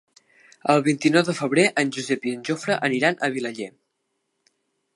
[0.73, 3.69] El vint-i-nou de febrer en Josep i en Jofre aniran a Vilaller.